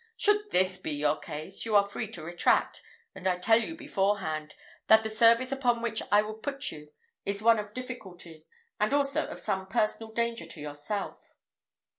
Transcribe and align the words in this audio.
Should 0.17 0.49
this 0.49 0.79
be 0.79 0.93
your 0.93 1.19
case, 1.19 1.63
you 1.63 1.75
are 1.75 1.83
free 1.87 2.07
to 2.09 2.23
retract; 2.23 2.81
and 3.13 3.27
I 3.27 3.37
tell 3.37 3.61
you 3.61 3.75
beforehand, 3.75 4.55
that 4.87 5.03
the 5.03 5.11
service 5.11 5.51
upon 5.51 5.83
which 5.83 6.01
I 6.11 6.23
would 6.23 6.41
put 6.41 6.71
you 6.71 6.91
is 7.23 7.43
one 7.43 7.59
of 7.59 7.75
difficulty, 7.75 8.47
and 8.79 8.95
also 8.95 9.27
of 9.27 9.39
some 9.39 9.67
personal 9.67 10.11
danger 10.11 10.47
to 10.47 10.59
yourself." 10.59 11.35